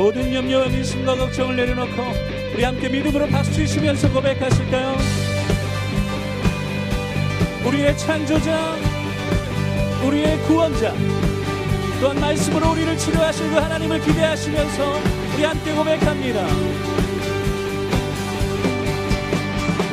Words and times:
모든 0.00 0.32
염려와 0.32 0.68
민심과 0.68 1.14
걱정을 1.14 1.56
내려놓고 1.56 2.02
우리 2.54 2.64
함께 2.64 2.88
믿음으로 2.88 3.26
박수 3.26 3.52
치시면서 3.52 4.10
고백하실까요? 4.10 4.96
우리의 7.66 7.98
창조자, 7.98 8.76
우리의 10.06 10.38
구원자, 10.44 10.94
또한 12.00 12.18
말씀으로 12.18 12.70
우리를 12.70 12.96
치료하실 12.96 13.50
그 13.50 13.56
하나님을 13.56 14.00
기대하시면서 14.00 15.00
우리 15.34 15.44
함께 15.44 15.70
고백합니다. 15.74 16.46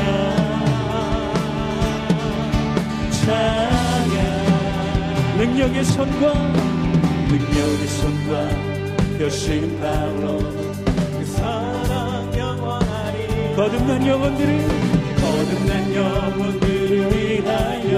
찬양. 3.11 4.17
능력의 5.37 5.85
손과 5.85 6.33
능력의 7.29 7.87
손과 7.89 8.31
여신 9.21 9.79
발로 9.79 10.39
그 10.39 11.25
사랑 11.27 12.33
영원하리 12.39 13.55
거듭난 13.57 14.07
영혼들을 14.07 14.51
거듭난 15.21 15.95
영혼들을 15.95 16.93
위하여 17.13 17.92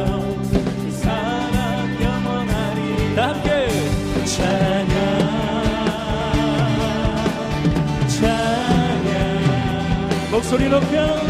소리 10.55 10.69
높여. 10.69 11.21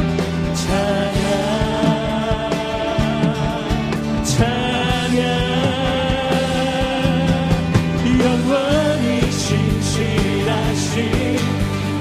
찬양 4.22 5.18
영원히 8.20 9.30
신실하신 9.32 10.94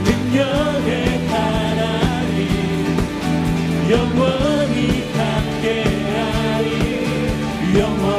능력의 0.04 1.28
하나님. 1.30 2.40
영원히 3.90 4.80
함께하리. 5.16 6.68
영원 7.80 8.13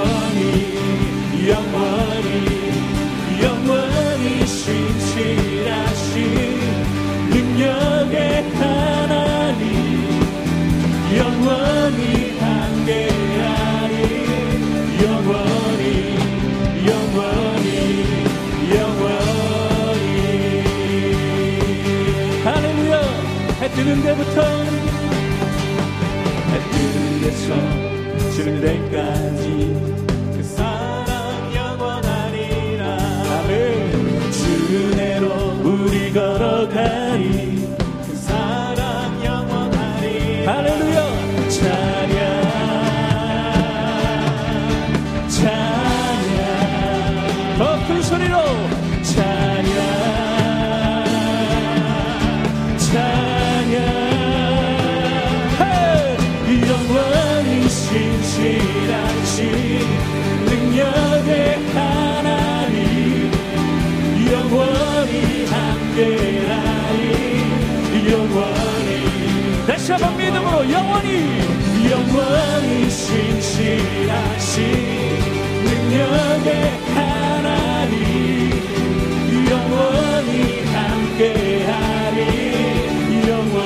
해 23.85 23.87
뜨는 23.87 24.03
데부터 24.03 24.41
해 26.51 26.59
뜨는 26.71 27.21
데서 27.21 27.55
지는 28.33 28.49
데까지 28.63 29.45
그 30.35 30.43
사랑 30.43 31.55
영원하리라 31.55 32.83
아멘 32.87 34.33
주 34.33 34.41
은혜로 34.75 35.25
우리 35.65 36.13
걸어가리. 36.15 37.29
그 38.07 38.17
사랑 38.17 39.23
영원하리 39.23 40.47
할렐루야 40.47 40.94
신실하신 58.35 59.39
능력의 60.45 61.33
하나님 61.73 63.31
영원히 64.33 65.47
함께하리 65.47 67.03
영원히. 68.11 68.93
다시 69.69 69.93
한번 69.93 70.17
믿음으로 70.17 70.69
영원히 70.69 71.09
영원히 71.89 72.91
신실하신 72.91 74.63
능력의 75.65 76.51
하나님 76.93 78.51
영원히 79.49 80.33
함께하리 80.75 82.19
영원. 83.29 83.57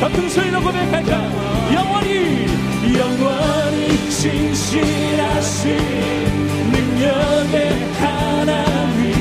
더큰 0.00 0.28
소리로 0.28 0.60
고백할까? 0.60 1.12
영원히 1.72 2.46
영원히 2.98 3.67
신실하신 4.10 5.76
능력의 6.72 7.92
하나님 8.00 9.12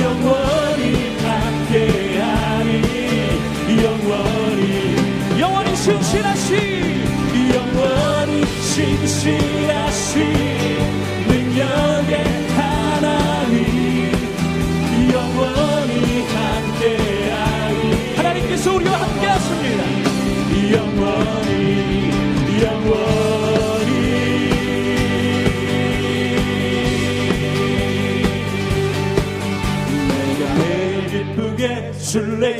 영원히 0.00 1.16
함께하리 1.24 2.70
영원히 3.84 5.40
영원히 5.40 5.76
신실하신 5.76 6.54
영원히 7.54 8.44
신실하신 8.62 10.16
능력의 11.28 12.14
하나님 12.56 14.12
영원히 15.12 16.24
함께하리. 16.32 18.16
하나님께서 18.16 18.74
우리와 18.74 19.00
함께하십니다 19.00 19.99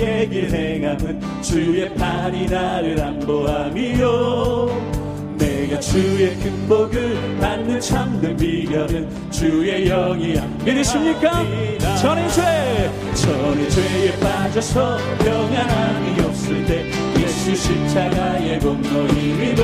순례의 0.01 0.31
길 0.31 0.51
행함은 0.51 1.21
주의 1.43 1.95
팔이 1.95 2.47
나를 2.47 2.99
안보함이요. 3.01 4.99
내가 5.37 5.79
주의 5.81 6.35
큰 6.37 6.69
복을 6.69 7.39
받는 7.41 7.81
참된 7.81 8.37
비결은 8.37 9.09
주의 9.31 9.89
영이 9.89 10.37
함께 10.37 10.73
믿으십니까? 10.73 11.45
전의 12.01 12.31
죄 12.31 12.91
전의 13.15 13.71
죄에 13.71 14.19
빠져서 14.21 14.99
평안함이 15.19 16.21
없을 16.23 16.65
때 16.67 16.87
예수 17.19 17.55
십자가의 17.55 18.59
공로 18.61 19.07
힘입어 19.09 19.63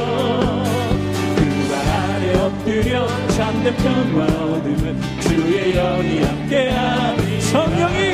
그발 1.37 1.89
아래 1.89 2.35
엎드려 2.41 3.07
참된 3.29 3.75
평화 3.77 4.25
얻으면 4.25 5.01
주의 5.21 5.73
영이 5.75 6.23
함께하니 6.23 7.41
성령이 7.41 8.13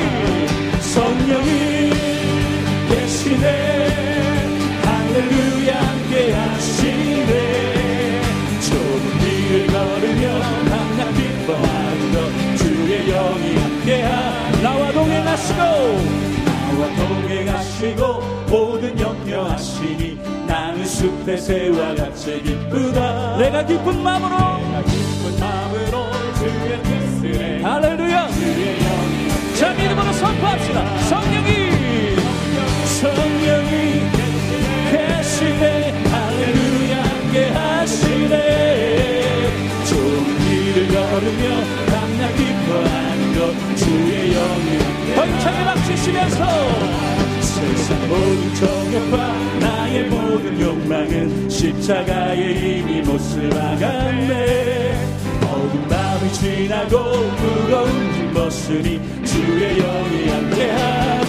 성령이 0.81 1.72
계시네. 3.33 4.47
할렐루야 4.83 5.75
함께 5.75 6.31
하시네. 6.31 8.21
좁은 8.59 9.19
길을 9.19 9.67
걸으며 9.67 10.43
기뻐하는 11.17 12.13
것 12.13 12.57
주의 12.57 13.05
영이 13.11 13.55
함께하 13.57 14.51
나와 14.61 14.91
동행하시고 14.91 15.57
나와 15.57 16.95
동행하시고 16.95 18.21
모든 18.49 18.99
염려하시니 18.99 20.19
나는 20.47 20.85
숲의 20.85 21.37
새와 21.37 21.95
같이 21.95 22.41
기쁘다. 22.43 23.37
내가 23.37 23.65
기쁜 23.65 24.01
마음으로. 24.03 24.37
내가 24.37 24.83
기쁜 24.83 25.39
마음으로 25.39 26.11
주의 26.37 26.83
뜻을 26.83 27.41
해. 27.41 27.63
할렐루야. 27.63 28.27
주의 28.29 28.79
영이 28.79 29.55
자 29.55 29.73
믿음으로 29.73 30.13
선포합시다. 30.13 30.97
성령이 30.99 31.62
하시네. 35.43 35.91
할렐루야 36.09 37.03
함께 37.03 37.49
하시네. 37.49 38.33
좋은 39.85 40.39
길을 40.39 40.87
걸으며 40.87 41.43
밤낮 41.87 42.35
기뻐하는 42.35 43.21
것 43.37 43.75
주의 43.75 44.33
영이 44.33 44.69
번창에 45.15 45.65
박치시면서 45.65 46.41
세상 47.41 48.07
모든 48.07 48.55
정욕과 48.55 49.15
나의 49.59 50.05
모든 50.05 50.61
욕망은 50.61 51.49
십자가에 51.49 52.51
이미 52.51 53.01
못을 53.01 53.49
박았네. 53.49 54.31
어두운 55.43 55.87
밤이 55.87 56.33
지나고 56.33 56.97
무거운 56.97 58.13
짐 58.13 58.33
벗으니 58.33 59.01
주의 59.25 59.77
영이 59.77 60.29
함께하 60.29 61.22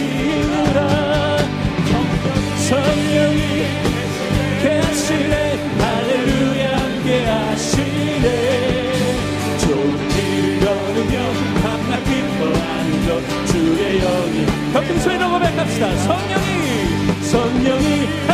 찬양합시다. 15.64 15.96
성령이, 15.96 17.22
성령이, 17.22 17.86
해, 18.28 18.32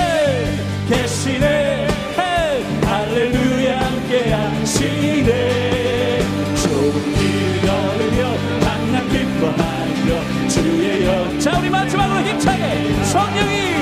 계시네, 0.89 1.87
해, 2.19 2.87
할렐루야, 2.87 3.81
함께 3.81 4.33
하시네. 4.33 5.31
좁은 6.57 7.15
길 7.15 7.61
걸으며, 7.63 8.35
강남 8.61 9.09
기뻐하며, 9.09 10.49
주의 10.49 11.07
영. 11.07 11.39
자, 11.39 11.59
우리 11.59 11.71
마지막으로 11.71 12.21
힘차게, 12.21 13.05
성령이, 13.05 13.80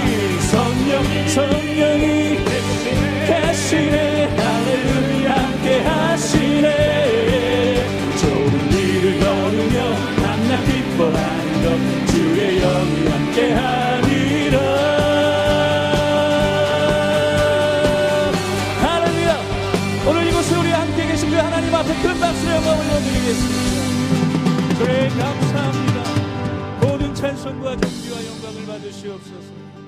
받으시옵소서. 28.67 29.88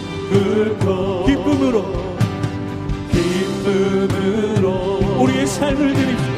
기쁨으로 0.31 1.25
기쁨으로 1.25 1.83
기쁨으로 3.11 4.67
우리의 5.19 5.45
삶을 5.45 5.93
드립시다. 5.93 6.31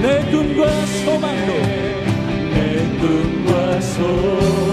내 0.00 0.30
꿈과 0.30 0.86
소망도 0.86 1.52
내 2.54 2.98
꿈과 2.98 3.80
소망 3.82 4.69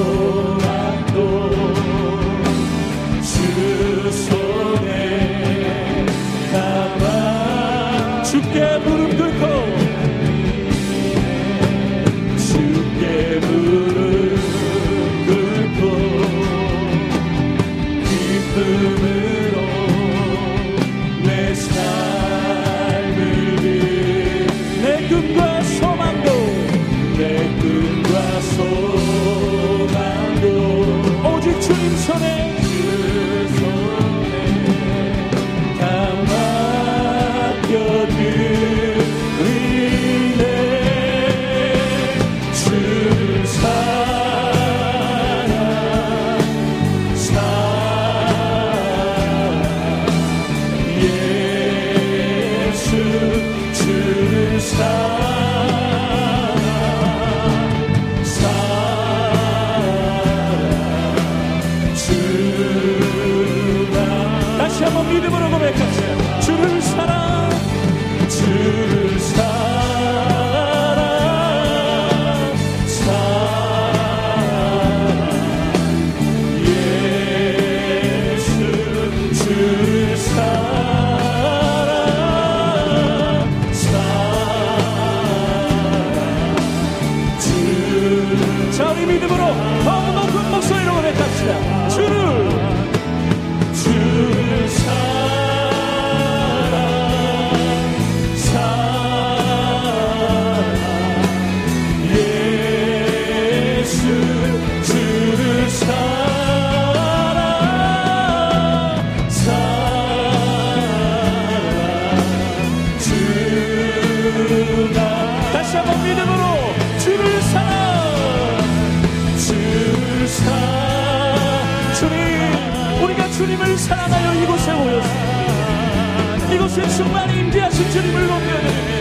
님을 123.45 123.77
사랑하여 123.77 124.33
이곳에 124.44 124.73
모였습니다. 124.73 126.53
이곳에 126.53 126.87
충만히 126.89 127.39
임재하신 127.39 127.91
주님을 127.91 128.27
높여드립니다. 128.27 128.97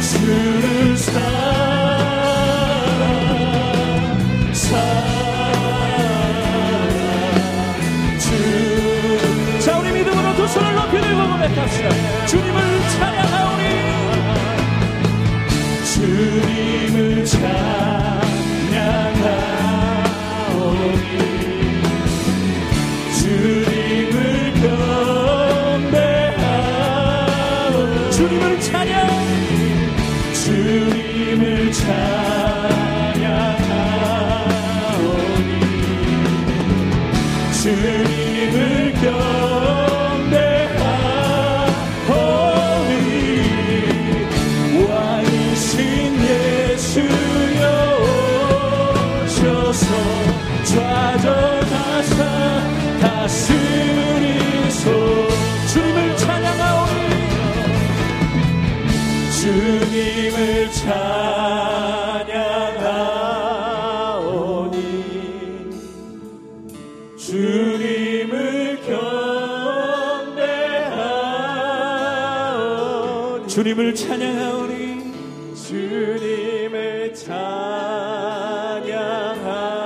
주를 0.00 0.96
사랑 0.98 1.20
사랑 4.52 5.10
주. 8.18 9.60
자 9.64 9.78
우리 9.78 9.92
믿음으로 9.92 10.34
두 10.36 10.46
손을 10.48 10.74
높이 10.74 11.00
들고 11.00 11.28
고백합시다. 11.30 12.26
주님을 12.26 12.60
찬양하오니 12.98 13.64
주님을 15.94 17.24
찬양 17.24 18.09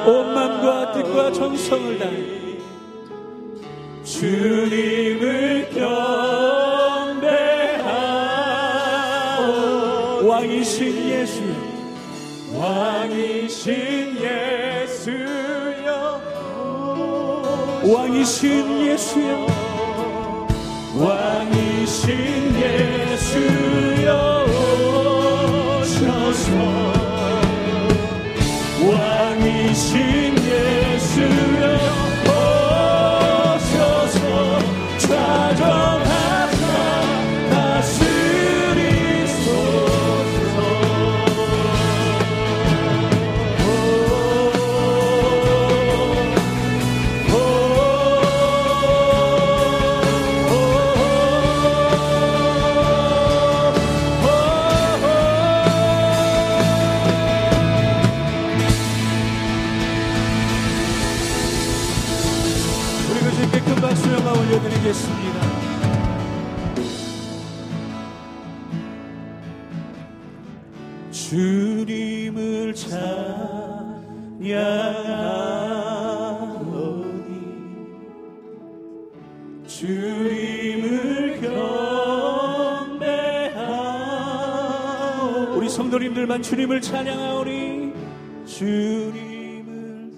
온 0.06 0.34
마음과 0.34 0.92
뜻과 0.92 1.32
정성을 1.32 1.98
다해 1.98 2.58
주님을 4.04 5.70
경배하오니 5.70 5.94
왕이신 10.28 11.08
예수 11.08 11.74
왕이신 12.56 14.16
예수여. 14.16 15.88
왕이신 17.84 18.86
예수여. 18.86 19.46
왕이신 20.96 22.06
예수여. 22.56 24.08
오셔서 25.82 26.93
주님을 80.54 81.40
경배하오. 83.40 83.66
우리 85.56 85.68
성도님들만 85.68 86.42
주님을 86.42 86.80
찬양하오니 86.80 87.92
주님을 88.46 90.12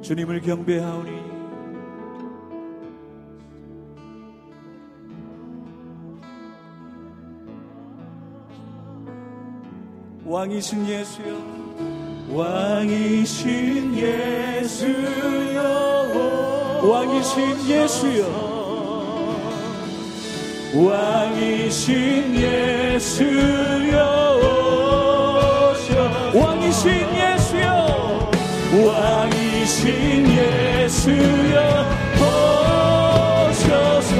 주님을 0.00 0.40
경배하오니 0.40 1.34
왕이신 10.24 10.88
예수여 10.88 11.64
왕이신 12.30 13.94
예수여 13.94 15.03
왕이신 16.84 17.66
예수여. 17.66 18.24
왕이신 20.74 22.36
예수여 22.36 23.96
왕이신 26.34 26.84
예수여. 27.16 27.64
왕이신 28.86 30.26
예수여 30.28 31.56
오셔서 33.46 34.14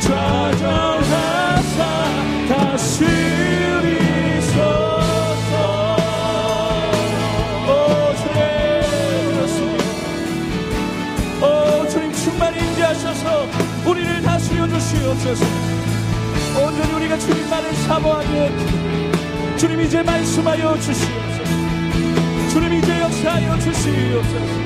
좌정하사 0.00 1.78
다스 2.48 3.04
주시옵소서. 15.24 15.46
온전히 16.62 16.92
우리가 16.92 17.18
주님만을 17.18 17.74
사모하게 17.74 18.52
주님 19.56 19.80
이제 19.80 20.02
말씀하여 20.02 20.78
주시옵소서. 20.78 22.50
주님 22.50 22.74
이제 22.74 23.00
역사하여 23.00 23.58
주시옵소서. 23.58 24.64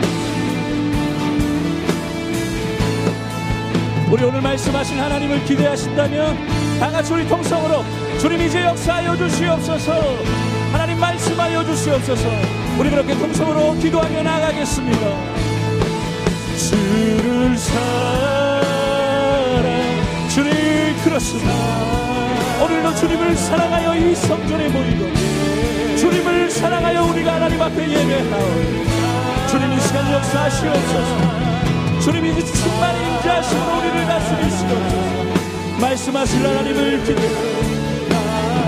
우리 4.11 4.25
오늘 4.25 4.41
말씀하신 4.41 4.99
하나님을 4.99 5.45
기대하신다면 5.45 6.79
다 6.81 6.91
같이 6.91 7.13
우리 7.13 7.29
통성으로 7.29 7.85
주님 8.19 8.41
이제 8.43 8.63
역사하여 8.63 9.17
주시옵소서. 9.17 9.93
하나님 10.73 10.99
말씀하여 10.99 11.65
주시옵소서. 11.65 12.29
우리 12.79 12.91
그렇게 12.91 13.15
통성으로 13.17 13.75
기도하며 13.79 14.23
나가겠습니다. 14.23 14.99
주를 16.57 17.57
주님 17.57 18.38
그렇습니다. 21.05 21.53
오늘도 22.63 22.95
주님을 22.97 23.37
사랑하여 23.37 23.97
이 23.97 24.15
성전에 24.15 24.69
모이고 24.69 25.97
주님을 25.97 26.51
사랑하여 26.51 27.05
우리가 27.05 27.35
하나님 27.35 27.61
앞에 27.61 27.89
예배하오 27.89 29.49
주님 29.49 29.73
이 29.73 29.81
시간 29.81 30.13
역사하시옵소서. 30.13 32.01
주님 32.01 32.27
이제 32.27 32.45
충만히 32.53 33.15
임재하시고 33.15 33.79
우리를 33.79 34.07
다스리시옵소서. 34.07 35.81
말씀하실 35.81 36.47
하나님을 36.47 37.05
기대하오 37.05 37.78